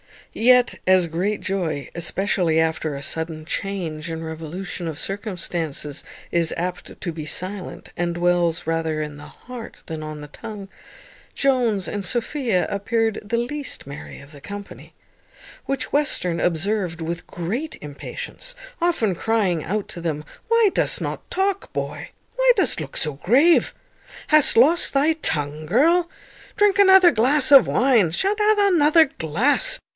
Yet, 0.33 0.79
as 0.87 1.07
great 1.07 1.41
joy, 1.41 1.89
especially 1.93 2.57
after 2.57 2.95
a 2.95 3.01
sudden 3.01 3.43
change 3.45 4.09
and 4.09 4.25
revolution 4.25 4.87
of 4.87 4.97
circumstances, 4.97 6.05
is 6.31 6.53
apt 6.55 6.99
to 7.01 7.11
be 7.11 7.25
silent, 7.25 7.91
and 7.97 8.15
dwells 8.15 8.65
rather 8.65 9.01
in 9.01 9.17
the 9.17 9.27
heart 9.27 9.83
than 9.87 10.01
on 10.01 10.21
the 10.21 10.29
tongue, 10.29 10.69
Jones 11.35 11.87
and 11.87 12.05
Sophia 12.05 12.65
appeared 12.69 13.19
the 13.23 13.37
least 13.37 13.85
merry 13.85 14.21
of 14.21 14.31
the 14.31 14.37
whole 14.37 14.41
company; 14.49 14.93
which 15.65 15.91
Western 15.91 16.39
observed 16.39 17.01
with 17.01 17.27
great 17.27 17.77
impatience, 17.81 18.55
often 18.81 19.13
crying 19.13 19.65
out 19.65 19.89
to 19.89 20.01
them, 20.01 20.23
"Why 20.47 20.69
dost 20.73 21.01
not 21.01 21.29
talk, 21.29 21.71
boy? 21.73 22.09
Why 22.37 22.51
dost 22.55 22.79
look 22.79 22.95
so 22.95 23.13
grave? 23.13 23.75
Hast 24.27 24.55
lost 24.55 24.93
thy 24.93 25.13
tongue, 25.13 25.65
girl? 25.65 26.09
Drink 26.55 26.79
another 26.79 27.11
glass 27.11 27.51
of 27.51 27.67
wine; 27.67 28.11
sha't 28.11 28.37
drink 28.37 28.57
another 28.57 29.09
glass." 29.19 29.77